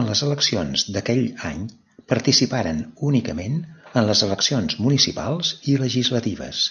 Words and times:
En 0.00 0.06
les 0.10 0.22
eleccions 0.28 0.82
d'aquell 0.96 1.22
any 1.50 1.60
participaren 2.14 2.82
únicament 3.12 3.56
en 4.02 4.10
les 4.10 4.24
eleccions 4.30 4.78
municipals 4.88 5.54
i 5.74 5.78
legislatives. 5.86 6.66